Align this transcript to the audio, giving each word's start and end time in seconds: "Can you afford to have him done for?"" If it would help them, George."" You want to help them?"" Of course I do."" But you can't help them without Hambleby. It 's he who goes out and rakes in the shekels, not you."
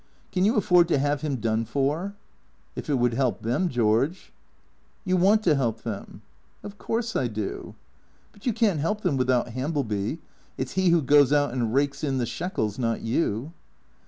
"Can 0.31 0.45
you 0.45 0.55
afford 0.55 0.87
to 0.87 0.97
have 0.97 1.21
him 1.21 1.35
done 1.35 1.63
for?"" 1.63 2.15
If 2.75 2.89
it 2.89 2.95
would 2.95 3.13
help 3.13 3.43
them, 3.43 3.69
George."" 3.69 4.33
You 5.05 5.15
want 5.15 5.43
to 5.43 5.53
help 5.53 5.83
them?"" 5.83 6.23
Of 6.63 6.79
course 6.79 7.15
I 7.15 7.27
do."" 7.27 7.75
But 8.33 8.47
you 8.47 8.51
can't 8.51 8.79
help 8.79 9.01
them 9.01 9.15
without 9.15 9.49
Hambleby. 9.49 10.17
It 10.57 10.69
's 10.69 10.71
he 10.71 10.89
who 10.89 11.03
goes 11.03 11.31
out 11.31 11.53
and 11.53 11.71
rakes 11.71 12.03
in 12.03 12.17
the 12.17 12.25
shekels, 12.25 12.79
not 12.79 13.01
you." 13.01 13.53